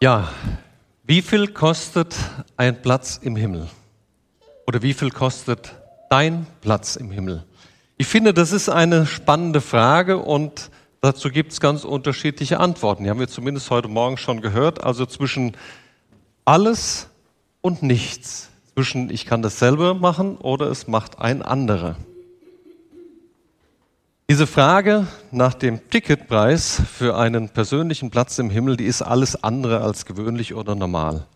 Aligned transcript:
Ja, 0.00 0.28
wie 1.02 1.22
viel 1.22 1.48
kostet 1.48 2.14
ein 2.56 2.80
Platz 2.80 3.18
im 3.20 3.34
Himmel? 3.34 3.66
Oder 4.64 4.80
wie 4.80 4.94
viel 4.94 5.10
kostet 5.10 5.74
dein 6.08 6.46
Platz 6.60 6.94
im 6.94 7.10
Himmel? 7.10 7.42
Ich 7.96 8.06
finde, 8.06 8.32
das 8.32 8.52
ist 8.52 8.68
eine 8.68 9.06
spannende 9.06 9.60
Frage 9.60 10.18
und 10.18 10.70
dazu 11.00 11.30
gibt 11.30 11.50
es 11.50 11.58
ganz 11.58 11.82
unterschiedliche 11.82 12.60
Antworten. 12.60 13.02
Die 13.02 13.10
haben 13.10 13.18
wir 13.18 13.26
zumindest 13.26 13.70
heute 13.70 13.88
Morgen 13.88 14.18
schon 14.18 14.40
gehört. 14.40 14.84
Also 14.84 15.04
zwischen 15.04 15.56
alles 16.44 17.08
und 17.60 17.82
nichts. 17.82 18.50
Zwischen 18.74 19.10
ich 19.10 19.26
kann 19.26 19.42
das 19.42 19.58
selber 19.58 19.94
machen 19.94 20.36
oder 20.36 20.66
es 20.70 20.86
macht 20.86 21.18
ein 21.18 21.42
anderer. 21.42 21.96
Diese 24.30 24.46
Frage 24.46 25.06
nach 25.30 25.54
dem 25.54 25.88
Ticketpreis 25.88 26.82
für 26.92 27.16
einen 27.16 27.48
persönlichen 27.48 28.10
Platz 28.10 28.38
im 28.38 28.50
Himmel, 28.50 28.76
die 28.76 28.84
ist 28.84 29.00
alles 29.00 29.42
andere 29.42 29.80
als 29.80 30.04
gewöhnlich 30.04 30.52
oder 30.52 30.74
normal. 30.74 31.26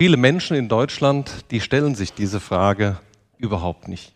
Viele 0.00 0.16
Menschen 0.16 0.56
in 0.56 0.70
Deutschland, 0.70 1.44
die 1.50 1.60
stellen 1.60 1.94
sich 1.94 2.14
diese 2.14 2.40
Frage 2.40 2.98
überhaupt 3.36 3.88
nicht. 3.88 4.14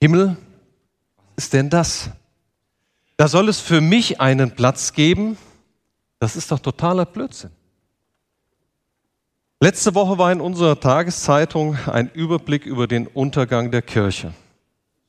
Himmel, 0.00 0.36
was 1.36 1.44
ist 1.44 1.52
denn 1.52 1.70
das? 1.70 2.10
Da 3.16 3.28
soll 3.28 3.48
es 3.48 3.60
für 3.60 3.80
mich 3.80 4.20
einen 4.20 4.56
Platz 4.56 4.92
geben? 4.92 5.38
Das 6.18 6.34
ist 6.34 6.50
doch 6.50 6.58
totaler 6.58 7.06
Blödsinn. 7.06 7.52
Letzte 9.60 9.94
Woche 9.94 10.18
war 10.18 10.32
in 10.32 10.40
unserer 10.40 10.80
Tageszeitung 10.80 11.76
ein 11.86 12.10
Überblick 12.10 12.66
über 12.66 12.88
den 12.88 13.06
Untergang 13.06 13.70
der 13.70 13.82
Kirche. 13.82 14.34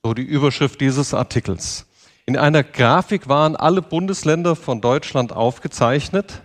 So 0.04 0.14
die 0.14 0.22
Überschrift 0.22 0.80
dieses 0.80 1.16
Artikels. 1.16 1.88
In 2.26 2.38
einer 2.38 2.64
Grafik 2.64 3.28
waren 3.28 3.56
alle 3.56 3.82
Bundesländer 3.82 4.56
von 4.56 4.80
Deutschland 4.80 5.34
aufgezeichnet 5.34 6.42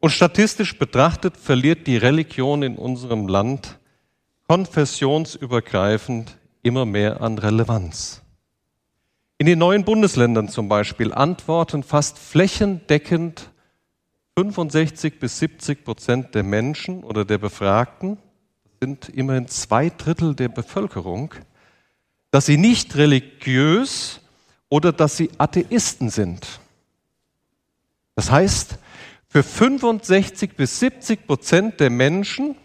und 0.00 0.10
statistisch 0.10 0.78
betrachtet 0.78 1.36
verliert 1.36 1.86
die 1.86 1.98
Religion 1.98 2.62
in 2.62 2.76
unserem 2.76 3.28
Land 3.28 3.78
konfessionsübergreifend 4.46 6.38
immer 6.62 6.86
mehr 6.86 7.20
an 7.20 7.36
Relevanz. 7.36 8.22
In 9.36 9.46
den 9.46 9.58
neuen 9.58 9.84
Bundesländern 9.84 10.48
zum 10.48 10.68
Beispiel 10.68 11.12
antworten 11.12 11.82
fast 11.82 12.18
flächendeckend 12.18 13.50
65 14.38 15.18
bis 15.18 15.38
70 15.40 15.84
Prozent 15.84 16.34
der 16.34 16.42
Menschen 16.42 17.04
oder 17.04 17.24
der 17.24 17.38
Befragten, 17.38 18.18
sind 18.80 19.08
immerhin 19.08 19.48
zwei 19.48 19.90
Drittel 19.90 20.34
der 20.34 20.48
Bevölkerung, 20.48 21.34
dass 22.30 22.46
sie 22.46 22.56
nicht 22.56 22.96
religiös 22.96 24.20
oder 24.68 24.92
dass 24.92 25.16
sie 25.16 25.30
Atheisten 25.38 26.10
sind. 26.10 26.60
Das 28.14 28.30
heißt, 28.30 28.78
für 29.28 29.42
65 29.42 30.56
bis 30.56 30.80
70 30.80 31.26
Prozent 31.26 31.80
der 31.80 31.90
Menschen 31.90 32.56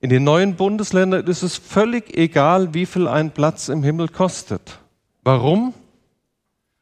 in 0.00 0.10
den 0.10 0.24
neuen 0.24 0.56
Bundesländern 0.56 1.26
ist 1.26 1.42
es 1.42 1.56
völlig 1.56 2.16
egal, 2.16 2.74
wie 2.74 2.86
viel 2.86 3.08
ein 3.08 3.32
Platz 3.32 3.68
im 3.68 3.82
Himmel 3.82 4.08
kostet. 4.08 4.78
Warum? 5.22 5.74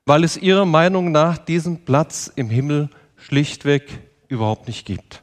Weil 0.06 0.25
es 0.25 0.37
ihrer 0.37 0.67
Meinung 0.67 1.12
nach 1.12 1.39
diesen 1.39 1.84
Platz 1.84 2.31
im 2.34 2.51
Himmel 2.51 2.91
schlichtweg 3.17 4.01
überhaupt 4.29 4.67
nicht 4.67 4.84
gibt. 4.84 5.23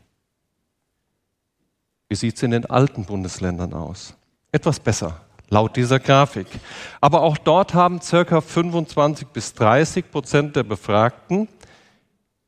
Wie 2.07 2.15
sieht 2.15 2.37
es 2.37 2.43
in 2.43 2.51
den 2.51 2.65
alten 2.65 3.05
Bundesländern 3.05 3.73
aus? 3.73 4.15
Etwas 4.51 4.79
besser 4.79 5.21
laut 5.49 5.75
dieser 5.75 5.99
Grafik. 5.99 6.47
Aber 7.01 7.21
auch 7.21 7.37
dort 7.37 7.73
haben 7.73 8.01
circa 8.01 8.41
25 8.41 9.27
bis 9.27 9.53
30 9.53 10.11
Prozent 10.11 10.55
der 10.55 10.63
Befragten 10.63 11.47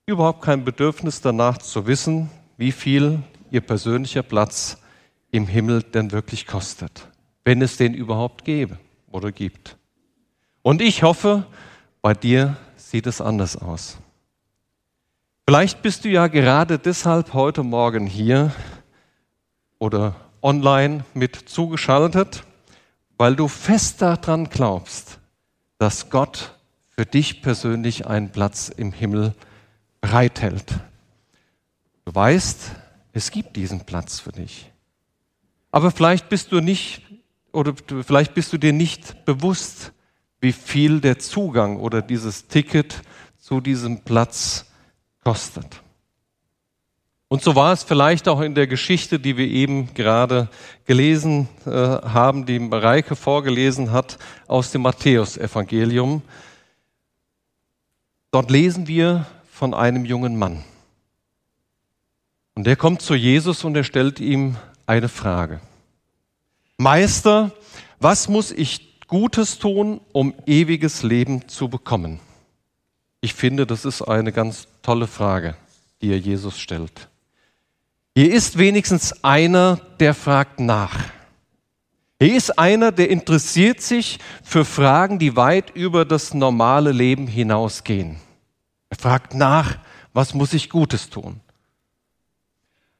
überhaupt 0.05 0.41
kein 0.41 0.65
Bedürfnis 0.65 1.21
danach 1.21 1.57
zu 1.57 1.87
wissen, 1.87 2.29
wie 2.57 2.71
viel 2.71 3.19
ihr 3.49 3.61
persönlicher 3.61 4.23
Platz 4.23 4.77
im 5.31 5.47
Himmel 5.47 5.83
denn 5.83 6.11
wirklich 6.11 6.45
kostet, 6.45 7.07
wenn 7.45 7.61
es 7.61 7.77
den 7.77 7.93
überhaupt 7.93 8.43
gäbe 8.45 8.77
oder 9.11 9.31
gibt. 9.31 9.77
Und 10.61 10.81
ich 10.81 11.03
hoffe, 11.03 11.45
bei 12.01 12.13
dir 12.13 12.57
sieht 12.75 13.07
es 13.07 13.21
anders 13.21 13.57
aus. 13.57 13.97
Vielleicht 15.47 15.81
bist 15.81 16.05
du 16.05 16.09
ja 16.09 16.27
gerade 16.27 16.77
deshalb 16.77 17.33
heute 17.33 17.63
Morgen 17.63 18.05
hier 18.05 18.51
oder 19.79 20.15
online 20.41 21.03
mit 21.13 21.35
zugeschaltet 21.35 22.43
weil 23.21 23.35
du 23.35 23.47
fest 23.47 24.01
daran 24.01 24.49
glaubst, 24.49 25.19
dass 25.77 26.09
Gott 26.09 26.57
für 26.89 27.05
dich 27.05 27.43
persönlich 27.43 28.07
einen 28.07 28.31
Platz 28.31 28.69
im 28.69 28.91
Himmel 28.91 29.35
bereithält. 30.01 30.73
Du 32.03 32.15
weißt, 32.15 32.71
es 33.13 33.29
gibt 33.29 33.55
diesen 33.57 33.81
Platz 33.81 34.19
für 34.19 34.31
dich. 34.31 34.71
Aber 35.69 35.91
vielleicht 35.91 36.29
bist 36.29 36.51
du 36.51 36.61
nicht 36.61 37.03
oder 37.51 37.75
vielleicht 38.03 38.33
bist 38.33 38.53
du 38.53 38.57
dir 38.57 38.73
nicht 38.73 39.23
bewusst, 39.23 39.91
wie 40.39 40.51
viel 40.51 40.99
der 40.99 41.19
Zugang 41.19 41.77
oder 41.77 42.01
dieses 42.01 42.47
Ticket 42.47 43.03
zu 43.37 43.61
diesem 43.61 44.01
Platz 44.01 44.65
kostet. 45.23 45.83
Und 47.31 47.41
so 47.41 47.55
war 47.55 47.71
es 47.71 47.83
vielleicht 47.83 48.27
auch 48.27 48.41
in 48.41 48.55
der 48.55 48.67
Geschichte, 48.67 49.17
die 49.17 49.37
wir 49.37 49.47
eben 49.47 49.93
gerade 49.93 50.49
gelesen 50.83 51.47
äh, 51.65 51.69
haben, 51.71 52.45
die 52.45 52.59
Mareike 52.59 53.15
vorgelesen 53.15 53.93
hat 53.93 54.19
aus 54.47 54.71
dem 54.71 54.81
Matthäusevangelium. 54.81 56.23
Dort 58.31 58.51
lesen 58.51 58.85
wir 58.85 59.27
von 59.49 59.73
einem 59.73 60.03
jungen 60.03 60.37
Mann. 60.37 60.65
Und 62.53 62.67
der 62.67 62.75
kommt 62.75 63.01
zu 63.01 63.15
Jesus 63.15 63.63
und 63.63 63.77
er 63.77 63.85
stellt 63.85 64.19
ihm 64.19 64.57
eine 64.85 65.07
Frage. 65.07 65.61
Meister, 66.75 67.51
was 68.01 68.27
muss 68.27 68.51
ich 68.51 69.07
Gutes 69.07 69.57
tun, 69.57 70.01
um 70.11 70.33
ewiges 70.45 71.01
Leben 71.01 71.47
zu 71.47 71.69
bekommen? 71.69 72.19
Ich 73.21 73.33
finde, 73.33 73.65
das 73.65 73.85
ist 73.85 74.01
eine 74.01 74.33
ganz 74.33 74.67
tolle 74.81 75.07
Frage, 75.07 75.55
die 76.01 76.11
er 76.11 76.19
Jesus 76.19 76.59
stellt. 76.59 77.07
Hier 78.13 78.33
ist 78.33 78.57
wenigstens 78.57 79.23
einer, 79.23 79.79
der 79.99 80.13
fragt 80.13 80.59
nach. 80.59 80.99
Hier 82.19 82.35
ist 82.35 82.59
einer, 82.59 82.91
der 82.91 83.09
interessiert 83.09 83.81
sich 83.81 84.19
für 84.43 84.65
Fragen, 84.65 85.17
die 85.17 85.35
weit 85.37 85.69
über 85.71 86.03
das 86.03 86.33
normale 86.33 86.91
Leben 86.91 87.25
hinausgehen. 87.25 88.17
Er 88.89 88.97
fragt 88.97 89.33
nach, 89.33 89.77
was 90.13 90.33
muss 90.33 90.53
ich 90.53 90.69
Gutes 90.69 91.09
tun? 91.09 91.39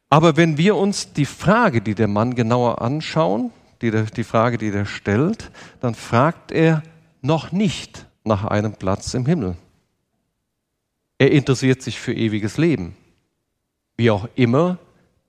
Aber 0.10 0.38
wenn 0.38 0.58
wir 0.58 0.76
uns 0.78 1.12
die 1.12 1.26
Frage, 1.26 1.82
die 1.82 1.94
der 1.94 2.08
Mann 2.08 2.34
genauer 2.34 2.82
anschauen, 2.82 3.52
die, 3.82 3.92
die 3.92 4.24
Frage, 4.24 4.58
die 4.58 4.70
er 4.70 4.86
stellt, 4.86 5.52
dann 5.82 5.94
fragt 5.94 6.52
er 6.52 6.84
noch 7.22 7.52
nicht 7.52 8.06
nach 8.24 8.46
einem 8.46 8.74
Platz 8.74 9.14
im 9.14 9.26
Himmel. 9.26 9.58
Er 11.18 11.32
interessiert 11.32 11.82
sich 11.82 12.00
für 12.00 12.14
ewiges 12.14 12.58
Leben. 12.58 12.96
Wie 13.98 14.10
auch 14.10 14.28
immer 14.36 14.80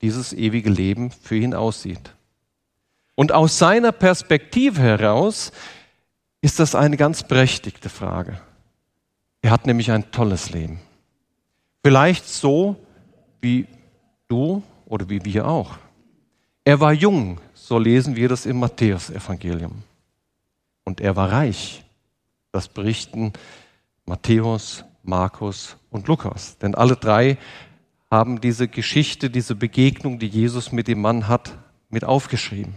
dieses 0.03 0.33
ewige 0.33 0.71
Leben 0.71 1.11
für 1.11 1.37
ihn 1.37 1.55
aussieht. 1.55 2.15
Und 3.15 3.33
aus 3.33 3.59
seiner 3.59 3.93
Perspektive 3.93 4.81
heraus 4.81 5.53
ist 6.41 6.59
das 6.59 6.75
eine 6.75 6.97
ganz 6.97 7.23
berechtigte 7.23 7.89
Frage. 7.89 8.41
Er 9.43 9.51
hat 9.51 9.67
nämlich 9.67 9.91
ein 9.91 10.11
tolles 10.11 10.51
Leben. 10.51 10.81
Vielleicht 11.85 12.29
so 12.29 12.77
wie 13.41 13.67
du 14.29 14.63
oder 14.87 15.09
wie 15.09 15.25
wir 15.25 15.47
auch. 15.47 15.79
Er 16.65 16.81
war 16.81 16.93
jung, 16.93 17.41
so 17.55 17.79
lesen 17.79 18.15
wir 18.17 18.29
das 18.29 18.47
im 18.47 18.59
Matthäusevangelium. 18.59 19.83
Und 20.85 21.01
er 21.01 21.17
war 21.17 21.33
reich. 21.33 21.85
Das 22.53 22.69
berichten 22.69 23.33
Matthäus, 24.05 24.85
Markus 25.03 25.77
und 25.91 26.07
Lukas. 26.07 26.59
Denn 26.59 26.75
alle 26.75 26.97
drei 26.97 27.39
haben 28.13 28.43
diese 28.43 28.69
Geschichte, 28.69 29.31
diese 29.31 29.55
Begegnung, 29.55 30.19
die 30.19 30.27
Jesus 30.27 30.71
mit 30.71 30.87
dem 30.87 31.01
Mann 31.01 31.29
hat, 31.29 31.57
mit 31.89 32.05
aufgeschrieben. 32.05 32.75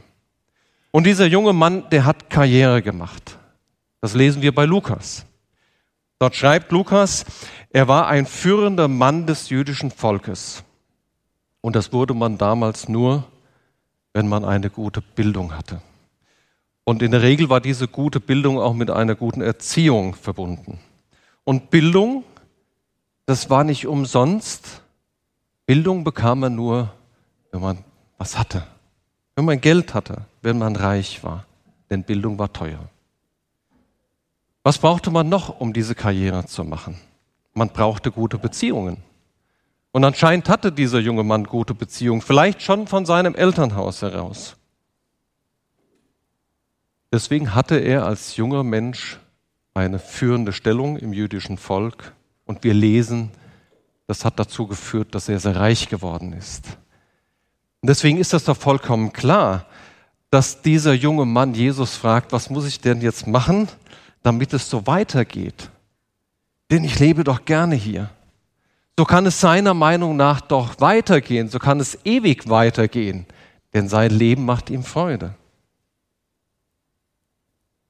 Und 0.92 1.06
dieser 1.06 1.26
junge 1.26 1.52
Mann, 1.52 1.90
der 1.90 2.06
hat 2.06 2.30
Karriere 2.30 2.82
gemacht. 2.82 3.38
Das 4.00 4.14
lesen 4.14 4.42
wir 4.42 4.56
bei 4.56 4.64
Lukas. 4.64 5.26
Dort 6.20 6.38
schreibt 6.38 6.72
Lukas, 6.72 7.26
er 7.70 7.90
war 7.90 8.08
ein 8.08 8.26
führender 8.26 8.88
Mann 8.88 9.28
des 9.28 9.50
jüdischen 9.50 9.92
Volkes. 9.92 10.64
Und 11.60 11.76
das 11.76 11.92
wurde 11.92 12.14
man 12.14 12.38
damals 12.38 12.88
nur, 12.88 13.26
wenn 14.14 14.30
man 14.30 14.46
eine 14.46 14.70
gute 14.70 15.02
Bildung 15.02 15.54
hatte. 15.54 15.82
Und 16.86 17.02
in 17.02 17.12
der 17.12 17.24
Regel 17.24 17.50
war 17.50 17.60
diese 17.60 17.90
gute 17.90 18.22
Bildung 18.22 18.58
auch 18.58 18.74
mit 18.74 18.90
einer 18.90 19.16
guten 19.16 19.42
Erziehung 19.42 20.16
verbunden. 20.16 20.80
Und 21.44 21.72
Bildung, 21.72 22.24
das 23.26 23.50
war 23.50 23.66
nicht 23.66 23.86
umsonst, 23.86 24.85
Bildung 25.66 26.04
bekam 26.04 26.42
man 26.42 26.56
nur, 26.56 26.94
wenn 27.52 27.62
man 27.62 27.84
was 28.18 28.38
hatte, 28.38 28.66
wenn 29.36 29.46
man 29.46 29.60
Geld 29.60 29.94
hatte, 29.94 30.26
wenn 30.42 30.58
man 30.58 30.76
reich 30.76 31.24
war, 31.24 31.46
denn 31.90 32.04
Bildung 32.04 32.38
war 32.38 32.54
teuer. 32.54 32.90
Was 34.64 34.78
brauchte 34.78 35.12
man 35.12 35.30
noch, 35.30 35.60
um 35.60 35.74
diese 35.74 35.96
Karriere 35.96 36.46
zu 36.46 36.64
machen? 36.64 36.98
Man 37.54 37.70
brauchte 37.70 38.12
gute 38.12 38.38
Beziehungen. 38.38 38.98
Und 39.92 40.04
anscheinend 40.04 40.50
hatte 40.50 40.72
dieser 40.72 41.00
junge 41.00 41.24
Mann 41.24 41.46
gute 41.46 41.74
Beziehungen, 41.74 42.22
vielleicht 42.22 42.62
schon 42.62 42.88
von 42.88 43.06
seinem 43.06 43.34
Elternhaus 43.34 44.02
heraus. 44.02 44.58
Deswegen 47.12 47.56
hatte 47.56 47.78
er 47.78 48.06
als 48.06 48.36
junger 48.36 48.64
Mensch 48.64 49.20
eine 49.74 50.00
führende 50.00 50.52
Stellung 50.52 50.98
im 50.98 51.14
jüdischen 51.14 51.58
Volk. 51.58 52.14
Und 52.46 52.64
wir 52.64 52.74
lesen, 52.74 53.32
das 54.08 54.26
hat 54.26 54.40
dazu 54.40 54.68
geführt, 54.68 55.16
dass 55.16 55.30
er 55.30 55.40
sehr 55.40 55.56
reich 55.56 55.90
geworden 55.90 56.34
ist. 56.34 56.66
Und 57.82 57.90
deswegen 57.90 58.18
ist 58.18 58.34
das 58.34 58.44
doch 58.44 58.58
vollkommen 58.58 59.14
klar, 59.14 59.66
dass 60.30 60.62
dieser 60.62 60.94
junge 60.94 61.26
Mann 61.26 61.54
Jesus 61.54 61.96
fragt, 61.96 62.32
was 62.32 62.50
muss 62.50 62.66
ich 62.66 62.82
denn 62.82 63.02
jetzt 63.02 63.28
machen, 63.28 63.68
damit 64.24 64.54
es 64.54 64.70
so 64.70 64.86
weitergeht? 64.88 65.70
Denn 66.72 66.84
ich 66.84 67.00
lebe 67.00 67.24
doch 67.24 67.46
gerne 67.46 67.76
hier. 67.76 68.10
So 68.98 69.06
kann 69.06 69.26
es 69.26 69.40
seiner 69.40 69.74
Meinung 69.74 70.16
nach 70.16 70.42
doch 70.42 70.80
weitergehen, 70.80 71.50
so 71.50 71.60
kann 71.60 71.80
es 71.80 72.00
ewig 72.06 72.48
weitergehen, 72.50 73.26
denn 73.74 73.90
sein 73.90 74.12
Leben 74.12 74.46
macht 74.46 74.70
ihm 74.70 74.84
Freude. 74.84 75.36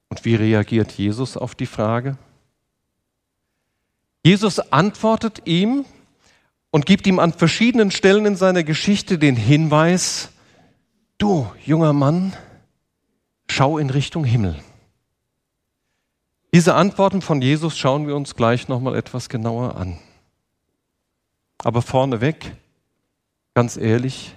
Und 0.09 0.25
wie 0.25 0.35
reagiert 0.35 0.91
Jesus 0.93 1.37
auf 1.37 1.55
die 1.55 1.65
Frage? 1.65 2.17
Jesus 4.23 4.59
antwortet 4.71 5.43
ihm 5.45 5.85
und 6.75 6.85
gibt 6.85 7.07
ihm 7.07 7.19
an 7.19 7.31
verschiedenen 7.31 7.89
Stellen 7.89 8.25
in 8.25 8.35
seiner 8.35 8.65
Geschichte 8.65 9.17
den 9.17 9.37
Hinweis, 9.37 10.31
du 11.17 11.49
junger 11.63 11.93
Mann, 11.93 12.33
schau 13.49 13.77
in 13.77 13.89
Richtung 13.89 14.25
Himmel. 14.25 14.61
Diese 16.53 16.75
Antworten 16.75 17.21
von 17.21 17.41
Jesus 17.41 17.77
schauen 17.77 18.07
wir 18.07 18.15
uns 18.17 18.35
gleich 18.35 18.67
nochmal 18.67 18.97
etwas 18.97 19.29
genauer 19.29 19.77
an. 19.77 19.99
Aber 21.59 21.81
vorneweg, 21.81 22.57
ganz 23.53 23.77
ehrlich, 23.77 24.35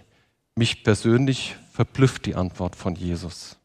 mich 0.55 0.85
persönlich 0.85 1.57
verblüfft 1.73 2.25
die 2.25 2.37
Antwort 2.37 2.77
von 2.77 2.95
Jesus. 2.95 3.57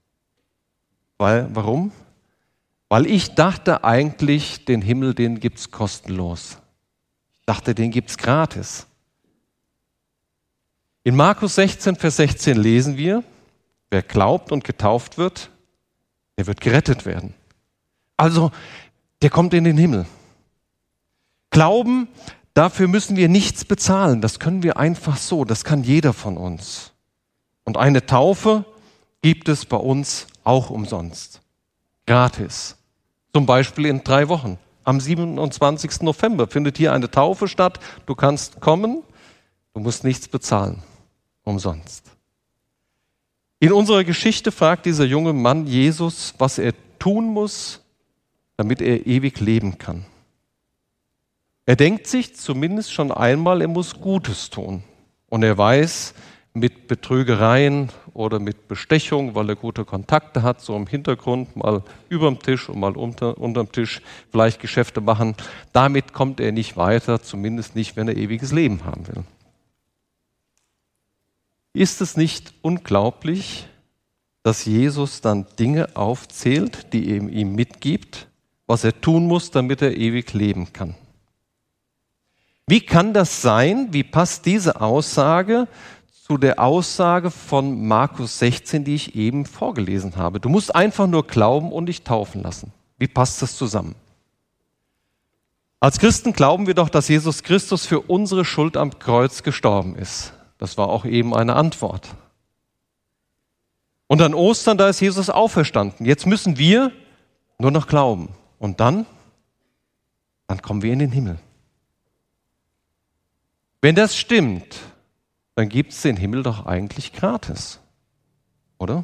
Weil, 1.20 1.48
warum? 1.54 1.92
Weil 2.90 3.06
ich 3.06 3.36
dachte 3.36 3.84
eigentlich, 3.84 4.66
den 4.66 4.81
Himmel, 4.81 5.14
den 5.14 5.40
gibt's 5.40 5.70
kostenlos. 5.70 6.58
Dachte, 7.45 7.75
den 7.75 7.92
gibt's 7.92 8.18
gratis. 8.18 8.88
In 11.04 11.16
Markus 11.16 11.56
16, 11.56 11.98
Vers 11.98 12.18
16 12.18 12.57
lesen 12.57 12.98
wir, 12.98 13.24
wer 13.90 14.01
glaubt 14.01 14.51
und 14.51 14.63
getauft 14.63 15.18
wird, 15.18 15.50
der 16.38 16.48
wird 16.48 16.62
gerettet 16.62 17.06
werden. 17.06 17.34
Also, 18.16 18.51
der 19.22 19.30
kommt 19.30 19.54
in 19.54 19.66
den 19.66 19.78
Himmel. 19.78 20.06
Glauben, 21.50 22.07
dafür 22.54 22.88
müssen 22.88 23.18
wir 23.18 23.30
nichts 23.30 23.66
bezahlen. 23.66 24.22
Das 24.22 24.39
können 24.39 24.63
wir 24.63 24.78
einfach 24.78 25.18
so. 25.18 25.46
Das 25.46 25.63
kann 25.63 25.84
jeder 25.84 26.13
von 26.13 26.38
uns. 26.38 26.94
Und 27.63 27.78
eine 27.78 28.06
Taufe 28.06 28.66
gibt 29.22 29.50
es 29.50 29.66
bei 29.66 29.78
uns 29.78 30.28
auch 30.44 30.69
umsonst. 30.69 31.42
Gratis. 32.06 32.78
Zum 33.34 33.46
Beispiel 33.46 33.86
in 33.86 34.04
drei 34.04 34.30
Wochen. 34.30 34.57
Am 34.84 35.00
27. 35.00 36.02
November 36.02 36.48
findet 36.48 36.78
hier 36.78 36.94
eine 36.94 37.10
Taufe 37.10 37.48
statt. 37.48 37.80
Du 38.06 38.16
kannst 38.16 38.60
kommen. 38.60 39.04
Du 39.74 39.80
musst 39.80 40.04
nichts 40.04 40.28
bezahlen. 40.28 40.84
Umsonst. 41.44 42.06
In 43.60 43.72
unserer 43.72 44.04
Geschichte 44.04 44.52
fragt 44.52 44.86
dieser 44.86 45.06
junge 45.06 45.34
Mann 45.34 45.68
Jesus, 45.68 46.34
was 46.38 46.58
er 46.58 46.74
tun 47.00 47.28
muss, 47.28 47.82
damit 48.58 48.82
er 48.82 49.08
ewig 49.08 49.40
leben 49.40 49.78
kann. 49.78 50.06
Er 51.66 51.78
denkt 51.78 52.08
sich 52.08 52.36
zumindest 52.36 52.92
schon 52.92 53.12
einmal, 53.12 53.62
er 53.62 53.70
muss 53.70 54.00
Gutes 54.00 54.50
tun. 54.50 54.84
Und 55.30 55.44
er 55.44 55.58
weiß, 55.58 56.14
mit 56.54 56.88
Betrügereien 56.88 57.90
oder 58.14 58.40
mit 58.40 58.68
Bestechung, 58.68 59.34
weil 59.34 59.50
er 59.50 59.56
gute 59.56 59.86
Kontakte 59.86 60.44
hat, 60.44 60.62
so 60.62 60.76
im 60.76 60.86
Hintergrund, 60.86 61.56
mal 61.56 61.84
überm 62.10 62.40
Tisch 62.40 62.70
und 62.70 62.80
mal 62.80 62.96
unter, 62.96 63.38
unterm 63.40 63.72
Tisch 63.72 64.02
vielleicht 64.30 64.60
Geschäfte 64.60 65.02
machen. 65.02 65.36
Damit 65.72 66.14
kommt 66.14 66.40
er 66.40 66.52
nicht 66.52 66.78
weiter, 66.78 67.22
zumindest 67.22 67.76
nicht, 67.76 67.96
wenn 67.96 68.08
er 68.08 68.18
ewiges 68.18 68.52
Leben 68.52 68.86
haben 68.86 69.08
will. 69.08 69.24
Ist 71.74 72.02
es 72.02 72.18
nicht 72.18 72.54
unglaublich, 72.62 73.68
dass 74.44 74.66
Jesus 74.66 75.22
dann 75.22 75.48
Dinge 75.58 75.96
aufzählt, 75.96 76.94
die 76.94 77.10
er 77.10 77.28
ihm 77.30 77.56
mitgibt, 77.56 78.28
was 78.68 78.84
er 78.84 79.02
tun 79.02 79.26
muss, 79.26 79.50
damit 79.50 79.82
er 79.82 79.98
ewig 79.98 80.34
leben 80.34 80.72
kann? 80.72 80.94
Wie 82.68 82.82
kann 82.82 83.14
das 83.14 83.42
sein? 83.42 83.88
Wie 83.92 84.04
passt 84.04 84.46
diese 84.46 84.80
Aussage 84.82 85.68
zu 86.25 86.38
der 86.38 86.62
Aussage 86.62 87.30
von 87.31 87.86
Markus 87.86 88.40
16, 88.40 88.86
die 88.86 88.96
ich 88.96 89.14
eben 89.14 89.46
vorgelesen 89.46 90.16
habe. 90.16 90.40
Du 90.40 90.48
musst 90.48 90.74
einfach 90.74 91.06
nur 91.06 91.28
glauben 91.28 91.74
und 91.74 91.88
dich 91.88 92.04
taufen 92.04 92.42
lassen. 92.42 92.72
Wie 92.98 93.10
passt 93.10 93.42
das 93.42 93.58
zusammen? 93.58 93.94
Als 95.81 96.00
Christen 96.00 96.31
glauben 96.31 96.66
wir 96.66 96.75
doch, 96.75 96.88
dass 96.88 97.10
Jesus 97.10 97.44
Christus 97.44 97.86
für 97.86 98.00
unsere 98.00 98.46
Schuld 98.46 98.78
am 98.78 99.00
Kreuz 99.00 99.44
gestorben 99.44 99.98
ist. 99.98 100.31
Das 100.60 100.78
war 100.78 100.88
auch 100.88 101.04
eben 101.04 101.36
eine 101.36 101.58
Antwort. 101.58 102.08
Und 104.08 104.22
an 104.22 104.34
Ostern, 104.34 104.78
da 104.78 104.88
ist 104.88 105.02
Jesus 105.02 105.30
auferstanden. 105.30 106.06
Jetzt 106.06 106.25
müssen 106.25 106.58
wir 106.58 106.94
nur 107.60 107.72
noch 107.72 107.86
glauben. 107.86 108.30
Und 108.60 108.80
dann, 108.80 109.06
dann 110.48 110.62
kommen 110.62 110.84
wir 110.84 110.94
in 110.94 111.00
den 111.00 111.12
Himmel. 111.12 111.38
Wenn 113.81 113.96
das 113.96 114.16
stimmt, 114.16 114.80
dann 115.56 115.70
gibt 115.70 115.92
es 115.94 116.02
den 116.02 116.18
Himmel 116.18 116.44
doch 116.44 116.66
eigentlich 116.66 117.14
gratis, 117.14 117.80
oder? 118.78 119.04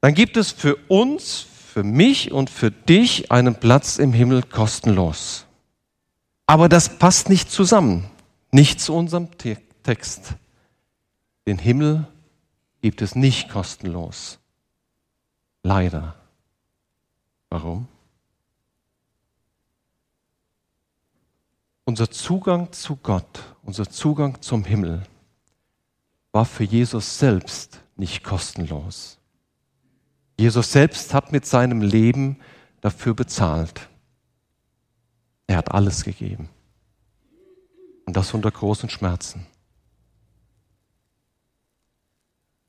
Dann 0.00 0.14
gibt 0.14 0.36
es 0.36 0.52
für 0.52 0.76
uns, 0.88 1.40
für 1.40 1.82
mich 1.82 2.32
und 2.32 2.50
für 2.50 2.70
dich 2.70 3.32
einen 3.32 3.54
Platz 3.54 3.98
im 3.98 4.12
Himmel 4.12 4.42
kostenlos. 4.42 5.46
Aber 6.46 6.68
das 6.68 6.98
passt 6.98 7.28
nicht 7.28 7.50
zusammen, 7.50 8.10
nicht 8.50 8.80
zu 8.80 8.94
unserem 8.94 9.28
Text. 9.38 10.34
Den 11.46 11.58
Himmel 11.58 12.06
gibt 12.82 13.02
es 13.02 13.14
nicht 13.14 13.48
kostenlos. 13.48 14.38
Leider. 15.62 16.14
Warum? 17.48 17.88
Unser 21.84 22.10
Zugang 22.10 22.72
zu 22.72 22.96
Gott, 22.96 23.42
unser 23.62 23.88
Zugang 23.88 24.40
zum 24.40 24.64
Himmel 24.64 25.02
war 26.32 26.46
für 26.46 26.64
Jesus 26.64 27.18
selbst 27.18 27.80
nicht 27.96 28.24
kostenlos. 28.24 29.18
Jesus 30.38 30.72
selbst 30.72 31.14
hat 31.14 31.30
mit 31.30 31.46
seinem 31.46 31.82
Leben 31.82 32.40
dafür 32.80 33.14
bezahlt. 33.14 33.88
Er 35.46 35.58
hat 35.58 35.72
alles 35.72 36.04
gegeben. 36.04 36.48
Und 38.06 38.16
das 38.16 38.34
unter 38.34 38.50
großen 38.50 38.88
Schmerzen. 38.88 39.46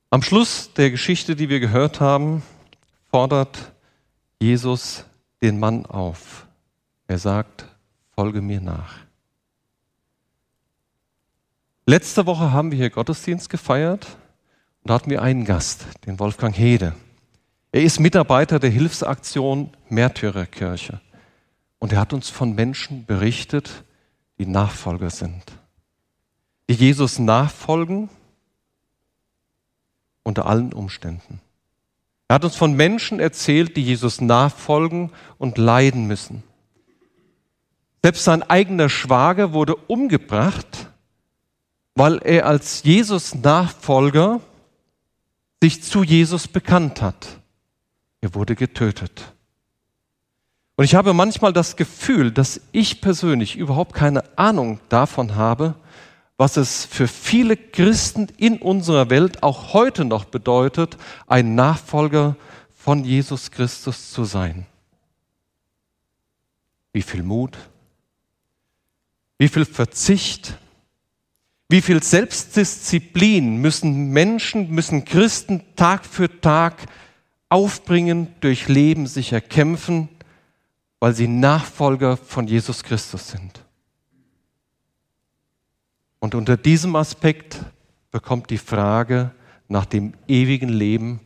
Am 0.10 0.22
Schluss 0.22 0.72
der 0.74 0.92
Geschichte, 0.92 1.36
die 1.36 1.50
wir 1.50 1.60
gehört 1.60 2.00
haben, 2.00 2.44
fordert 3.10 3.74
Jesus 4.40 5.06
den 5.42 5.60
Mann 5.60 5.86
auf. 5.86 6.48
Er 7.08 7.18
sagt, 7.18 7.66
folge 8.16 8.42
mir 8.42 8.62
nach. 8.62 9.05
Letzte 11.88 12.26
Woche 12.26 12.52
haben 12.52 12.72
wir 12.72 12.80
hier 12.80 12.90
Gottesdienst 12.90 13.48
gefeiert 13.48 14.18
und 14.82 14.90
da 14.90 14.96
hatten 14.96 15.12
wir 15.12 15.22
einen 15.22 15.46
Gast, 15.46 15.86
den 16.08 16.18
Wolfgang 16.18 16.58
Hede. 16.58 16.96
Er 17.72 17.84
ist 17.84 18.00
Mitarbeiter 18.00 18.58
der 18.58 18.72
Hilfsaktion 18.72 19.70
Märtyrerkirche 19.90 21.00
und 21.78 21.94
er 21.94 22.00
hat 22.00 22.12
uns 22.12 22.32
von 22.32 22.56
Menschen 22.56 23.06
berichtet, 23.06 23.84
die 24.40 24.48
Nachfolger 24.48 25.12
sind, 25.12 25.44
die 26.68 26.74
Jesus 26.74 27.20
nachfolgen 27.20 28.10
unter 30.24 30.48
allen 30.48 30.74
Umständen. 30.74 31.40
Er 32.28 32.36
hat 32.36 32.46
uns 32.46 32.56
von 32.56 32.74
Menschen 32.74 33.20
erzählt, 33.20 33.78
die 33.78 33.84
Jesus 33.84 34.22
nachfolgen 34.22 35.12
und 35.38 35.60
leiden 35.60 36.08
müssen. 36.08 36.42
Selbst 38.02 38.24
sein 38.24 38.42
eigener 38.42 38.90
Schwager 38.90 39.54
wurde 39.54 39.76
umgebracht, 39.76 40.90
weil 41.96 42.18
er 42.24 42.46
als 42.46 42.84
Jesus 42.84 43.34
Nachfolger 43.34 44.42
sich 45.62 45.82
zu 45.82 46.04
Jesus 46.04 46.48
bekannt 46.48 47.02
hat. 47.02 47.40
Er 48.22 48.36
wurde 48.36 48.56
getötet. 48.56 49.34
Und 50.76 50.84
ich 50.84 50.94
habe 50.94 51.14
manchmal 51.14 51.54
das 51.54 51.78
Gefühl, 51.78 52.32
dass 52.32 52.60
ich 52.74 53.00
persönlich 53.00 53.56
überhaupt 53.56 53.94
keine 53.94 54.38
Ahnung 54.38 54.80
davon 54.90 55.36
habe, 55.36 55.76
was 56.38 56.58
es 56.58 56.84
für 56.84 57.08
viele 57.08 57.56
Christen 57.56 58.28
in 58.36 58.58
unserer 58.58 59.10
Welt 59.10 59.42
auch 59.42 59.74
heute 59.74 60.04
noch 60.04 60.26
bedeutet, 60.26 60.98
ein 61.28 61.56
Nachfolger 61.56 62.36
von 62.74 63.06
Jesus 63.06 63.52
Christus 63.52 64.12
zu 64.12 64.26
sein. 64.26 64.66
Wie 66.92 67.02
viel 67.02 67.24
Mut, 67.24 67.58
wie 69.38 69.48
viel 69.48 69.66
Verzicht, 69.66 70.58
wie 71.76 71.82
viel 71.82 72.02
Selbstdisziplin 72.02 73.58
müssen 73.58 74.12
Menschen, 74.12 74.70
müssen 74.70 75.04
Christen 75.04 75.62
Tag 75.76 76.06
für 76.06 76.40
Tag 76.40 76.86
aufbringen, 77.50 78.30
durch 78.40 78.70
Leben 78.70 79.08
sich 79.08 79.34
erkämpfen, 79.34 80.08
weil 81.02 81.14
sie 81.14 81.28
Nachfolger 81.28 82.16
von 82.16 82.48
Jesus 82.48 82.82
Christus 82.82 83.28
sind. 83.28 83.66
Und 86.20 86.34
unter 86.34 86.56
diesem 86.56 86.96
Aspekt 86.96 87.60
bekommt 88.10 88.52
die 88.52 88.58
Frage 88.58 89.32
nach 89.68 89.86
dem 89.86 90.14
ewigen 90.30 90.70
Leben 90.70 91.20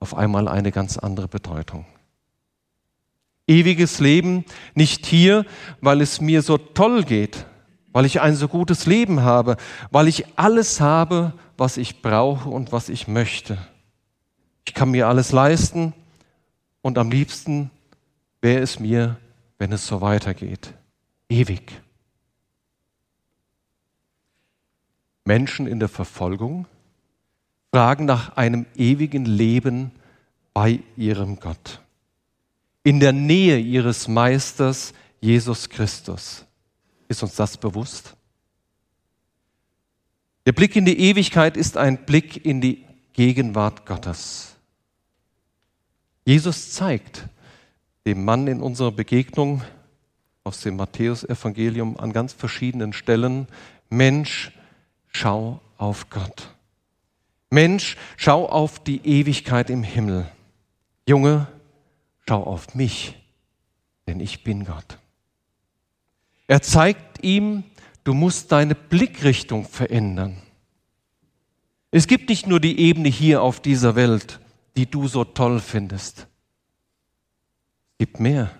auf 0.00 0.16
einmal 0.16 0.48
eine 0.48 0.72
ganz 0.72 0.96
andere 0.96 1.28
Bedeutung. 1.28 1.84
Ewiges 3.46 4.00
Leben 4.00 4.46
nicht 4.74 5.04
hier, 5.04 5.44
weil 5.82 6.00
es 6.00 6.22
mir 6.22 6.40
so 6.40 6.56
toll 6.56 7.04
geht, 7.04 7.44
weil 7.94 8.06
ich 8.06 8.20
ein 8.20 8.34
so 8.34 8.48
gutes 8.48 8.86
Leben 8.86 9.22
habe, 9.22 9.56
weil 9.92 10.08
ich 10.08 10.26
alles 10.36 10.80
habe, 10.80 11.32
was 11.56 11.76
ich 11.76 12.02
brauche 12.02 12.48
und 12.48 12.72
was 12.72 12.88
ich 12.88 13.06
möchte. 13.06 13.56
Ich 14.66 14.74
kann 14.74 14.90
mir 14.90 15.06
alles 15.06 15.30
leisten 15.30 15.94
und 16.82 16.98
am 16.98 17.12
liebsten 17.12 17.70
wäre 18.42 18.60
es 18.60 18.80
mir, 18.80 19.16
wenn 19.58 19.70
es 19.70 19.86
so 19.86 20.00
weitergeht. 20.00 20.74
Ewig. 21.28 21.80
Menschen 25.24 25.68
in 25.68 25.78
der 25.78 25.88
Verfolgung 25.88 26.66
fragen 27.72 28.06
nach 28.06 28.36
einem 28.36 28.66
ewigen 28.74 29.24
Leben 29.24 29.92
bei 30.52 30.80
ihrem 30.96 31.38
Gott. 31.38 31.80
In 32.82 32.98
der 32.98 33.12
Nähe 33.12 33.56
ihres 33.58 34.08
Meisters 34.08 34.94
Jesus 35.20 35.68
Christus. 35.68 36.44
Ist 37.08 37.22
uns 37.22 37.36
das 37.36 37.56
bewusst? 37.56 38.14
Der 40.46 40.52
Blick 40.52 40.76
in 40.76 40.84
die 40.84 40.98
Ewigkeit 40.98 41.56
ist 41.56 41.76
ein 41.76 42.04
Blick 42.04 42.44
in 42.44 42.60
die 42.60 42.84
Gegenwart 43.12 43.86
Gottes. 43.86 44.56
Jesus 46.26 46.72
zeigt 46.72 47.28
dem 48.06 48.24
Mann 48.24 48.46
in 48.46 48.60
unserer 48.60 48.92
Begegnung 48.92 49.62
aus 50.42 50.60
dem 50.60 50.76
Matthäusevangelium 50.76 51.98
an 51.98 52.12
ganz 52.12 52.34
verschiedenen 52.34 52.92
Stellen, 52.92 53.48
Mensch, 53.88 54.52
schau 55.08 55.60
auf 55.78 56.10
Gott. 56.10 56.54
Mensch, 57.50 57.96
schau 58.16 58.46
auf 58.46 58.82
die 58.82 59.06
Ewigkeit 59.06 59.70
im 59.70 59.82
Himmel. 59.82 60.28
Junge, 61.08 61.46
schau 62.28 62.42
auf 62.42 62.74
mich, 62.74 63.14
denn 64.06 64.20
ich 64.20 64.44
bin 64.44 64.64
Gott. 64.64 64.98
Er 66.46 66.62
zeigt 66.62 67.24
ihm, 67.24 67.64
du 68.04 68.14
musst 68.14 68.52
deine 68.52 68.74
Blickrichtung 68.74 69.64
verändern. 69.66 70.36
Es 71.90 72.06
gibt 72.06 72.28
nicht 72.28 72.46
nur 72.46 72.60
die 72.60 72.78
Ebene 72.80 73.08
hier 73.08 73.42
auf 73.42 73.60
dieser 73.60 73.94
Welt, 73.94 74.40
die 74.76 74.90
du 74.90 75.08
so 75.08 75.24
toll 75.24 75.60
findest. 75.60 76.26
Es 77.92 77.98
gibt 77.98 78.20
mehr. 78.20 78.50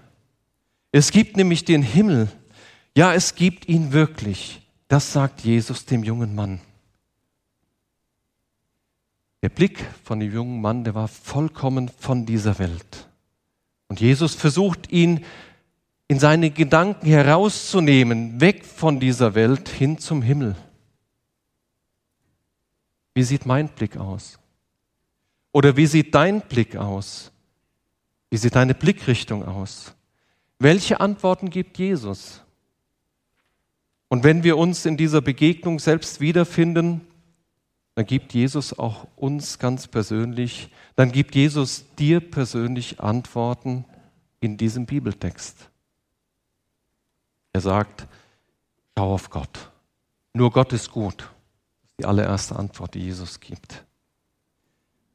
Es 0.93 1.11
gibt 1.11 1.37
nämlich 1.37 1.65
den 1.65 1.83
Himmel. 1.83 2.31
Ja, 2.97 3.13
es 3.13 3.35
gibt 3.35 3.69
ihn 3.69 3.93
wirklich. 3.93 4.63
Das 4.87 5.13
sagt 5.13 5.41
Jesus 5.41 5.85
dem 5.85 6.05
jungen 6.05 6.35
Mann. 6.35 6.61
Der 9.43 9.49
Blick 9.49 9.85
von 10.05 10.21
dem 10.21 10.33
jungen 10.33 10.61
Mann, 10.61 10.85
der 10.85 10.95
war 10.95 11.09
vollkommen 11.09 11.89
von 11.89 12.25
dieser 12.25 12.59
Welt. 12.59 13.09
Und 13.89 14.01
Jesus 14.01 14.35
versucht 14.35 14.91
ihn 14.93 15.25
in 16.09 16.19
seine 16.19 16.51
Gedanken 16.51 17.07
herauszunehmen, 17.07 18.41
weg 18.41 18.65
von 18.65 19.01
dieser 19.01 19.35
Welt 19.35 19.69
hin 19.69 19.99
zum 19.99 20.23
Himmel. 20.23 20.55
Wie 23.15 23.23
sieht 23.23 23.47
mein 23.47 23.69
Blick 23.69 23.97
aus? 23.97 24.39
Oder 25.53 25.77
wie 25.77 25.87
sieht 25.87 26.15
dein 26.15 26.41
Blick 26.43 26.77
aus? 26.77 27.31
Wie 28.29 28.37
sieht 28.37 28.57
deine 28.57 28.75
Blickrichtung 28.75 29.45
aus? 29.45 29.95
Welche 30.59 31.01
Antworten 31.01 31.49
gibt 31.51 31.79
Jesus? 31.79 32.43
Und 34.09 34.25
wenn 34.25 34.43
wir 34.45 34.59
uns 34.59 34.85
in 34.85 34.97
dieser 34.97 35.21
Begegnung 35.21 35.79
selbst 35.79 36.21
wiederfinden, 36.21 37.01
dann 37.95 38.07
gibt 38.07 38.35
Jesus 38.35 38.77
auch 38.77 39.07
uns 39.15 39.59
ganz 39.61 39.87
persönlich, 39.87 40.69
dann 40.97 41.13
gibt 41.13 41.35
Jesus 41.37 41.85
dir 41.97 42.21
persönlich 42.21 43.01
Antworten 43.01 43.85
in 44.41 44.57
diesem 44.57 44.87
Bibeltext. 44.87 45.71
Er 47.55 47.61
sagt, 47.61 48.07
schau 48.99 49.15
auf 49.15 49.31
Gott. 49.31 49.71
Nur 50.35 50.51
Gott 50.51 50.73
ist 50.73 50.91
gut. 50.91 51.19
Das 51.19 51.29
ist 51.29 52.01
die 52.01 52.05
allererste 52.05 52.57
Antwort, 52.57 52.95
die 52.95 53.01
Jesus 53.01 53.39
gibt. 53.39 53.85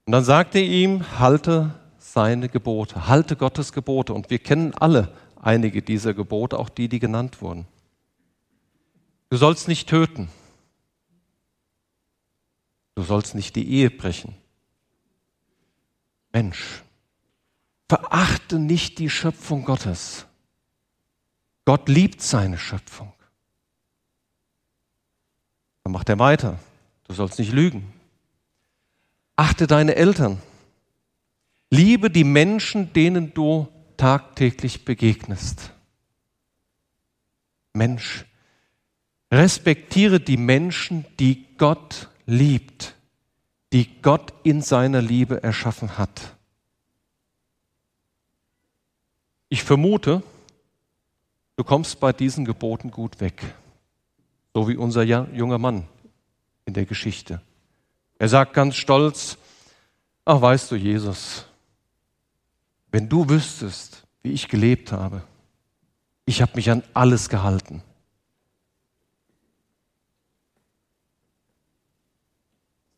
Und 0.06 0.14
dann 0.14 0.24
sagt 0.24 0.56
er 0.56 0.64
ihm, 0.64 1.20
halte 1.20 1.76
seine 1.98 2.48
Gebote, 2.48 3.08
halte 3.08 3.36
Gottes 3.36 3.74
Gebote. 3.74 4.14
Und 4.14 4.30
wir 4.30 4.40
kennen 4.40 4.74
alle 4.74 5.14
einige 5.36 5.82
dieser 5.82 6.14
Gebote, 6.14 6.58
auch 6.58 6.70
die, 6.70 6.88
die 6.88 7.00
genannt 7.00 7.42
wurden. 7.42 7.68
Du 9.30 9.38
sollst 9.38 9.68
nicht 9.68 9.90
töten. 9.90 10.30
Du 12.96 13.04
sollst 13.04 13.36
nicht 13.36 13.56
die 13.58 13.70
Ehe 13.70 13.92
brechen. 13.92 14.34
Mensch, 16.32 16.84
verachte 17.90 18.60
nicht 18.60 18.98
die 18.98 19.10
Schöpfung 19.10 19.66
Gottes. 19.66 20.26
Gott 21.70 21.88
liebt 21.88 22.24
seine 22.24 22.58
Schöpfung. 22.58 23.14
Dann 25.84 25.94
macht 25.94 26.10
er 26.10 26.18
weiter. 26.18 26.58
Du 27.04 27.14
sollst 27.14 27.38
nicht 27.38 27.52
lügen. 27.52 27.94
Achte 29.36 29.68
deine 29.68 29.94
Eltern. 29.96 30.42
Liebe 31.70 32.10
die 32.10 32.24
Menschen, 32.24 32.92
denen 32.94 33.36
du 33.36 33.68
tagtäglich 33.98 34.84
begegnest. 34.84 35.72
Mensch, 37.74 38.26
respektiere 39.32 40.20
die 40.20 40.38
Menschen, 40.38 41.06
die 41.20 41.56
Gott 41.60 42.10
liebt, 42.26 42.96
die 43.74 44.02
Gott 44.02 44.34
in 44.42 44.64
seiner 44.64 45.04
Liebe 45.04 45.44
erschaffen 45.44 46.00
hat. 46.00 46.36
Ich 49.50 49.64
vermute, 49.64 50.24
Du 51.60 51.66
kommst 51.66 52.00
bei 52.00 52.14
diesen 52.14 52.46
Geboten 52.46 52.90
gut 52.90 53.20
weg, 53.20 53.44
so 54.54 54.70
wie 54.70 54.78
unser 54.78 55.04
junger 55.04 55.58
Mann 55.58 55.86
in 56.64 56.74
der 56.74 56.86
Geschichte. 56.86 57.42
Er 58.18 58.30
sagt 58.30 58.54
ganz 58.54 58.78
stolz, 58.78 59.38
ach 60.24 60.40
weißt 60.40 60.72
du 60.72 60.78
Jesus, 60.78 61.46
wenn 62.94 63.10
du 63.10 63.28
wüsstest, 63.28 64.08
wie 64.24 64.32
ich 64.32 64.48
gelebt 64.48 64.94
habe, 64.94 65.22
ich 66.26 66.42
habe 66.42 66.54
mich 66.56 66.72
an 66.72 66.82
alles 66.94 67.28
gehalten. 67.28 67.84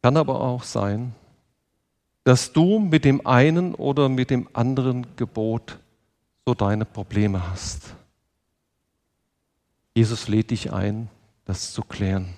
Kann 0.03 0.17
aber 0.17 0.39
auch 0.39 0.61
sein, 0.61 1.15
dass 2.25 2.53
du 2.53 2.77
mit 2.77 3.05
dem 3.05 3.25
einen 3.25 3.73
oder 3.73 4.07
mit 4.07 4.29
dem 4.29 4.47
anderen 4.53 5.15
Gebot 5.15 5.79
so 6.45 6.53
deine 6.53 6.85
Probleme 6.85 7.49
hast. 7.49 7.95
Jesus 10.01 10.27
lädt 10.27 10.49
dich 10.49 10.73
ein, 10.73 11.09
das 11.45 11.73
zu 11.73 11.83
klären. 11.83 12.33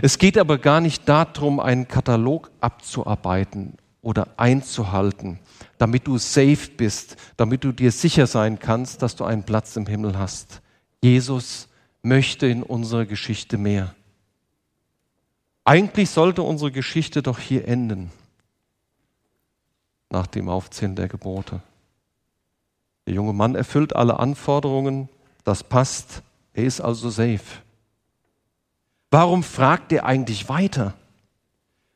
Es 0.00 0.16
geht 0.16 0.38
aber 0.38 0.56
gar 0.56 0.80
nicht 0.80 1.06
darum, 1.06 1.60
einen 1.60 1.86
Katalog 1.86 2.50
abzuarbeiten 2.60 3.74
oder 4.00 4.26
einzuhalten, 4.38 5.38
damit 5.76 6.06
du 6.06 6.16
safe 6.16 6.70
bist, 6.78 7.18
damit 7.36 7.62
du 7.62 7.72
dir 7.72 7.92
sicher 7.92 8.26
sein 8.26 8.58
kannst, 8.58 9.02
dass 9.02 9.16
du 9.16 9.24
einen 9.24 9.42
Platz 9.42 9.76
im 9.76 9.84
Himmel 9.84 10.16
hast. 10.16 10.62
Jesus 11.02 11.68
möchte 12.00 12.46
in 12.46 12.62
unserer 12.62 13.04
Geschichte 13.04 13.58
mehr. 13.58 13.94
Eigentlich 15.62 16.08
sollte 16.08 16.40
unsere 16.40 16.72
Geschichte 16.72 17.22
doch 17.22 17.38
hier 17.38 17.68
enden, 17.68 18.10
nach 20.08 20.26
dem 20.26 20.48
Aufzählen 20.48 20.96
der 20.96 21.08
Gebote. 21.08 21.60
Der 23.06 23.12
junge 23.12 23.34
Mann 23.34 23.54
erfüllt 23.54 23.94
alle 23.94 24.18
Anforderungen, 24.18 25.10
das 25.46 25.62
passt, 25.62 26.22
er 26.52 26.64
ist 26.64 26.80
also 26.80 27.08
safe. 27.08 27.62
Warum 29.10 29.44
fragt 29.44 29.92
er 29.92 30.04
eigentlich 30.04 30.48
weiter? 30.48 30.94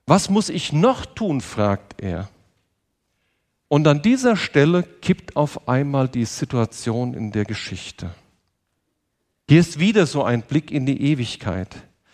Was 0.06 0.30
muss 0.30 0.48
ich 0.48 0.72
noch 0.72 1.04
tun, 1.04 1.40
fragt 1.40 2.00
er. 2.00 2.28
Und 3.68 3.86
an 3.88 4.02
dieser 4.02 4.36
Stelle 4.36 4.82
kippt 4.82 5.36
auf 5.36 5.68
einmal 5.68 6.08
die 6.08 6.24
Situation 6.24 7.12
in 7.14 7.32
der 7.32 7.44
Geschichte. 7.44 8.10
Hier 9.48 9.60
ist 9.60 9.80
wieder 9.80 10.06
so 10.06 10.22
ein 10.22 10.42
Blick 10.42 10.70
in 10.70 10.86
die 10.86 11.02
Ewigkeit, 11.02 11.68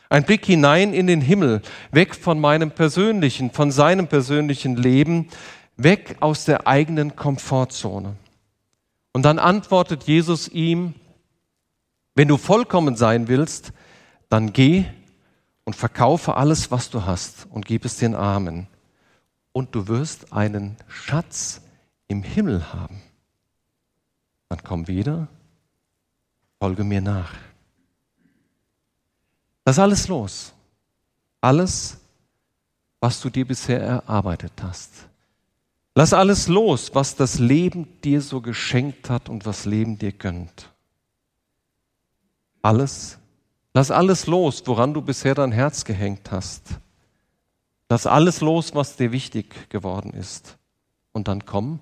ein 0.09 0.25
Blick 0.25 0.47
hinein 0.47 0.95
in 0.95 1.07
den 1.07 1.21
Himmel, 1.21 1.61
weg 1.91 2.15
von 2.15 2.41
meinem 2.41 2.71
persönlichen, 2.71 3.51
von 3.51 3.71
seinem 3.71 4.07
persönlichen 4.09 4.77
Leben, 4.77 5.29
weg 5.77 6.17
aus 6.21 6.47
der 6.47 6.67
eigenen 6.67 7.15
Komfortzone. 7.15 8.17
Und 9.13 9.23
dann 9.23 9.39
antwortet 9.39 10.05
Jesus 10.05 10.49
ihm, 10.49 10.95
Wenn 12.17 12.29
du 12.29 12.39
vollkommen 12.39 12.97
sein 12.97 13.29
willst, 13.29 13.73
dann 14.31 14.55
geh 14.55 14.87
und 15.65 15.77
verkaufe 15.77 16.35
alles, 16.35 16.71
was 16.71 16.89
du 16.89 17.05
hast 17.05 17.47
und 17.51 17.67
gib 17.67 17.85
es 17.85 17.99
den 17.99 18.15
Armen. 18.15 18.69
Und 19.53 19.75
du 19.75 19.87
wirst 19.87 20.33
einen 20.33 20.77
Schatz 20.89 21.61
im 22.09 22.23
Himmel 22.23 22.73
haben. 22.73 23.03
Dann 24.49 24.63
komm 24.65 24.89
wieder, 24.89 25.29
folge 26.59 26.85
mir 26.85 27.03
nach. 27.03 27.35
Das 29.65 29.77
ist 29.77 29.81
alles 29.81 30.09
los. 30.09 30.55
Alles, 31.43 31.99
was 32.99 33.21
du 33.21 33.29
dir 33.29 33.47
bisher 33.47 33.81
erarbeitet 33.81 34.53
hast. 34.63 34.91
Lass 35.95 36.15
alles 36.15 36.49
los, 36.49 36.95
was 36.95 37.15
das 37.15 37.39
Leben 37.39 38.01
dir 38.03 38.23
so 38.23 38.41
geschenkt 38.41 39.11
hat 39.11 39.29
und 39.29 39.45
was 39.45 39.67
Leben 39.67 39.99
dir 39.99 40.13
gönnt. 40.13 40.71
Alles. 42.67 43.17
Lass 43.75 43.93
alles 43.93 44.27
los, 44.27 44.61
woran 44.67 44.93
du 44.93 45.01
bisher 45.01 45.37
dein 45.37 45.53
Herz 45.53 45.85
gehängt 45.85 46.33
hast. 46.33 46.81
Lass 47.89 48.09
alles 48.09 48.41
los, 48.41 48.75
was 48.75 48.97
dir 48.97 49.13
wichtig 49.13 49.71
geworden 49.71 50.13
ist. 50.13 50.59
Und 51.13 51.29
dann 51.29 51.47
komm, 51.47 51.79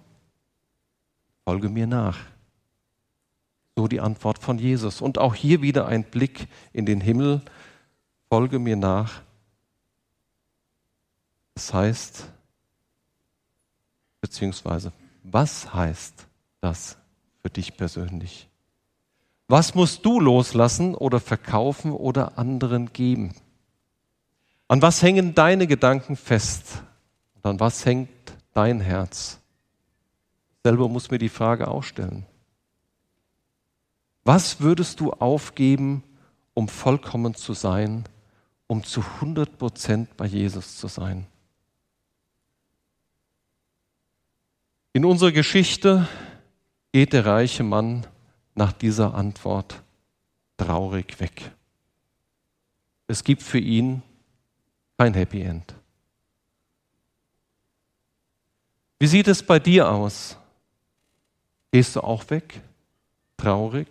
folge 1.47 1.71
mir 1.71 1.87
nach. 1.87 2.19
So 3.75 3.89
die 3.89 4.01
Antwort 4.01 4.39
von 4.39 4.59
Jesus. 4.59 5.01
Und 5.01 5.17
auch 5.17 5.35
hier 5.35 5.63
wieder 5.63 5.87
ein 5.87 6.05
Blick 6.05 6.49
in 6.75 6.85
den 6.85 7.01
Himmel. 7.01 7.41
Folge 8.29 8.59
mir 8.59 8.77
nach. 8.77 9.23
Das 11.55 11.73
heißt, 11.73 12.29
beziehungsweise, 14.21 14.93
was 15.23 15.73
heißt 15.73 16.27
das 16.61 16.99
für 17.41 17.49
dich 17.49 17.75
persönlich? 17.75 18.51
Was 19.47 19.75
musst 19.75 20.05
du 20.07 20.21
loslassen 20.21 20.95
oder 20.95 21.21
verkaufen 21.21 21.93
oder 21.93 22.39
anderen 22.39 22.93
geben? 22.93 23.35
An 24.69 24.81
was 24.81 25.03
hängen 25.03 25.35
deine 25.35 25.67
Gedanken 25.67 26.17
fest? 26.17 26.83
Und 27.35 27.47
an 27.47 27.61
was 27.61 27.85
hängt 27.85 28.09
dein 28.55 28.81
Herz? 28.81 29.39
Selber 30.63 30.89
muss 30.89 31.11
mir 31.11 31.19
die 31.19 31.29
Frage 31.29 31.69
auch 31.69 31.83
stellen. 31.83 32.25
Was 34.25 34.61
würdest 34.61 35.01
du 35.01 35.13
aufgeben, 35.13 36.03
um 36.55 36.69
vollkommen 36.69 37.35
zu 37.35 37.53
sein, 37.53 38.05
um 38.67 38.83
zu 38.83 39.01
100 39.01 39.59
Prozent 39.59 40.17
bei 40.17 40.25
Jesus 40.25 40.79
zu 40.79 40.89
sein? 40.89 41.27
In 44.95 45.05
unserer 45.05 45.33
Geschichte 45.33 46.09
geht 46.93 47.13
der 47.13 47.27
reiche 47.27 47.65
Mann 47.65 48.07
nach 48.55 48.73
dieser 48.73 49.15
Antwort 49.15 49.83
traurig 50.57 51.19
weg. 51.21 51.51
Es 53.07 53.25
gibt 53.25 53.43
für 53.43 53.59
ihn 53.59 54.03
kein 54.97 55.15
Happy 55.15 55.43
End. 55.43 55.75
Wie 58.99 59.07
sieht 59.07 59.29
es 59.29 59.43
bei 59.43 59.59
dir 59.59 59.91
aus? 59.91 60.39
Gehst 61.73 61.97
du 61.97 62.01
auch 62.01 62.31
weg, 62.31 62.61
traurig 63.37 63.89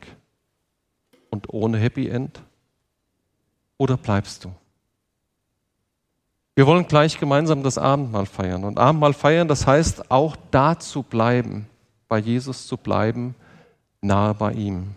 und 1.29 1.53
ohne 1.53 1.77
Happy 1.77 2.07
End? 2.07 2.41
Oder 3.77 3.97
bleibst 3.97 4.45
du? 4.45 4.53
Wir 6.55 6.67
wollen 6.67 6.87
gleich 6.87 7.19
gemeinsam 7.19 7.63
das 7.63 7.77
Abendmahl 7.77 8.25
feiern. 8.25 8.63
Und 8.63 8.77
Abendmahl 8.77 9.13
feiern, 9.13 9.47
das 9.47 9.67
heißt 9.67 10.11
auch 10.11 10.35
da 10.51 10.79
zu 10.79 11.03
bleiben, 11.03 11.67
bei 12.07 12.19
Jesus 12.19 12.67
zu 12.67 12.77
bleiben, 12.77 13.35
nahe 14.03 14.33
bei 14.33 14.53
ihm. 14.53 14.95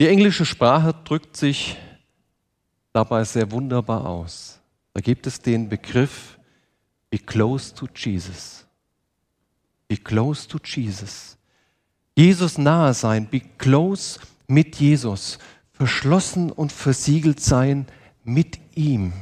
Die 0.00 0.08
englische 0.08 0.44
Sprache 0.44 0.94
drückt 1.04 1.36
sich 1.36 1.76
dabei 2.92 3.24
sehr 3.24 3.50
wunderbar 3.50 4.06
aus. 4.06 4.60
Da 4.94 5.00
gibt 5.00 5.26
es 5.26 5.40
den 5.40 5.68
Begriff 5.68 6.38
be 7.10 7.18
close 7.18 7.74
to 7.74 7.86
Jesus. 7.94 8.66
Be 9.86 9.96
close 9.96 10.48
to 10.48 10.58
Jesus. 10.58 11.36
Jesus 12.16 12.58
nahe 12.58 12.94
sein, 12.94 13.28
be 13.28 13.40
close 13.58 14.18
mit 14.46 14.76
Jesus, 14.76 15.38
verschlossen 15.72 16.50
und 16.50 16.72
versiegelt 16.72 17.40
sein 17.40 17.86
mit 18.24 18.58
ihm. 18.74 19.12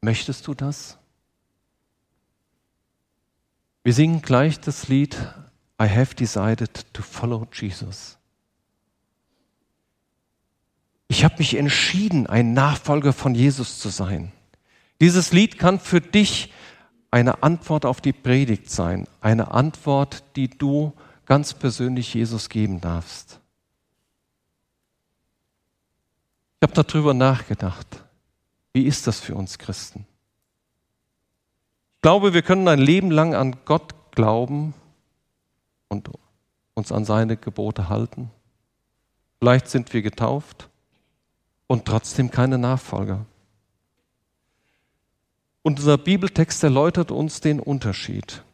Möchtest 0.00 0.46
du 0.46 0.54
das? 0.54 0.99
Wir 3.82 3.94
singen 3.94 4.22
gleich 4.22 4.60
das 4.60 4.88
Lied 4.88 5.16
I 5.80 5.88
have 5.88 6.14
decided 6.14 6.92
to 6.92 7.02
follow 7.02 7.46
Jesus. 7.52 8.18
Ich 11.08 11.24
habe 11.24 11.36
mich 11.38 11.56
entschieden, 11.56 12.26
ein 12.26 12.52
Nachfolger 12.52 13.12
von 13.12 13.34
Jesus 13.34 13.78
zu 13.78 13.88
sein. 13.88 14.32
Dieses 15.00 15.32
Lied 15.32 15.58
kann 15.58 15.80
für 15.80 16.00
dich 16.00 16.52
eine 17.10 17.42
Antwort 17.42 17.84
auf 17.84 18.00
die 18.00 18.12
Predigt 18.12 18.70
sein, 18.70 19.08
eine 19.20 19.50
Antwort, 19.50 20.22
die 20.36 20.48
du 20.48 20.92
ganz 21.24 21.54
persönlich 21.54 22.14
Jesus 22.14 22.48
geben 22.48 22.80
darfst. 22.80 23.40
Ich 26.60 26.68
habe 26.68 26.82
darüber 26.82 27.14
nachgedacht. 27.14 28.04
Wie 28.72 28.84
ist 28.84 29.06
das 29.06 29.18
für 29.18 29.34
uns 29.34 29.58
Christen? 29.58 30.06
Ich 32.00 32.02
glaube, 32.02 32.32
wir 32.32 32.40
können 32.40 32.66
ein 32.66 32.78
Leben 32.78 33.10
lang 33.10 33.34
an 33.34 33.56
Gott 33.66 33.92
glauben 34.12 34.72
und 35.88 36.08
uns 36.72 36.92
an 36.92 37.04
seine 37.04 37.36
Gebote 37.36 37.90
halten. 37.90 38.30
Vielleicht 39.38 39.68
sind 39.68 39.92
wir 39.92 40.00
getauft 40.00 40.70
und 41.66 41.84
trotzdem 41.84 42.30
keine 42.30 42.56
Nachfolger. 42.56 43.26
Unser 45.60 45.98
Bibeltext 45.98 46.64
erläutert 46.64 47.10
uns 47.10 47.42
den 47.42 47.60
Unterschied. 47.60 48.44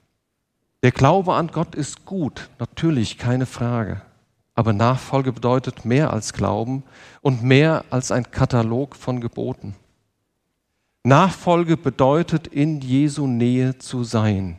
Der 0.83 0.91
Glaube 0.91 1.35
an 1.35 1.47
Gott 1.47 1.77
ist 1.77 2.05
gut, 2.05 2.51
natürlich 2.59 3.17
keine 3.17 3.47
Frage. 3.47 4.03
Aber 4.57 4.73
Nachfolge 4.73 5.33
bedeutet 5.33 5.85
mehr 5.85 6.13
als 6.13 6.33
Glauben 6.33 6.83
und 7.21 7.45
mehr 7.45 7.85
als 7.91 8.11
ein 8.11 8.29
Katalog 8.29 8.97
von 8.97 9.21
Geboten. 9.21 9.77
Nachfolge 11.07 11.77
bedeutet, 11.77 12.49
in 12.49 12.81
Jesu 12.81 13.29
Nähe 13.29 13.79
zu 13.79 14.03
sein, 14.03 14.59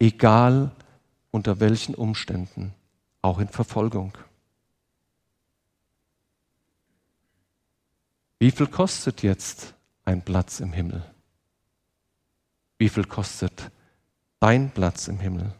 egal 0.00 0.72
unter 1.30 1.60
welchen 1.60 1.94
Umständen, 1.94 2.74
auch 3.22 3.38
in 3.38 3.46
Verfolgung. 3.46 4.18
Wie 8.40 8.50
viel 8.50 8.66
kostet 8.66 9.22
jetzt 9.22 9.74
ein 10.04 10.22
Platz 10.24 10.58
im 10.58 10.72
Himmel? 10.72 11.04
Wie 12.76 12.88
viel 12.88 13.04
kostet 13.04 13.70
dein 14.40 14.72
Platz 14.72 15.06
im 15.06 15.20
Himmel? 15.20 15.54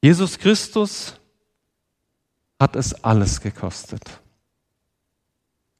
Jesus 0.00 0.38
Christus 0.38 1.20
hat 2.58 2.76
es 2.76 3.04
alles 3.04 3.42
gekostet. 3.42 4.23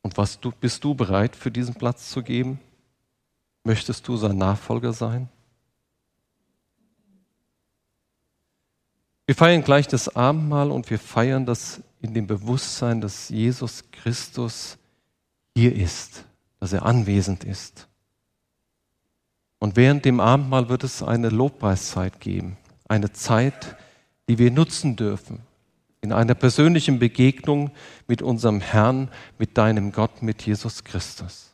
Und 0.04 0.18
was 0.18 0.38
du, 0.38 0.52
bist 0.52 0.84
du 0.84 0.94
bereit 0.94 1.34
für 1.34 1.50
diesen 1.50 1.74
Platz 1.74 2.10
zu 2.10 2.22
geben? 2.22 2.60
Möchtest 3.64 4.06
du 4.06 4.16
sein 4.18 4.36
Nachfolger 4.36 4.92
sein? 4.92 5.30
Wir 9.24 9.34
feiern 9.34 9.64
gleich 9.64 9.88
das 9.88 10.14
Abendmahl 10.14 10.70
und 10.70 10.90
wir 10.90 10.98
feiern 10.98 11.46
das 11.46 11.80
in 12.02 12.12
dem 12.12 12.26
Bewusstsein, 12.26 13.00
dass 13.00 13.30
Jesus 13.30 13.84
Christus 13.90 14.76
hier 15.56 15.74
ist, 15.74 16.24
dass 16.60 16.74
er 16.74 16.84
anwesend 16.84 17.42
ist. 17.42 17.88
Und 19.58 19.76
während 19.76 20.04
dem 20.04 20.20
Abendmahl 20.20 20.68
wird 20.68 20.84
es 20.84 21.02
eine 21.02 21.30
Lobpreiszeit 21.30 22.20
geben, 22.20 22.58
eine 22.86 23.10
Zeit, 23.14 23.76
die 24.28 24.36
wir 24.36 24.50
nutzen 24.50 24.96
dürfen, 24.96 25.40
in 26.04 26.12
einer 26.12 26.34
persönlichen 26.34 26.98
Begegnung 26.98 27.70
mit 28.06 28.20
unserem 28.20 28.60
Herrn, 28.60 29.08
mit 29.38 29.56
deinem 29.56 29.90
Gott, 29.90 30.20
mit 30.22 30.42
Jesus 30.42 30.84
Christus. 30.84 31.53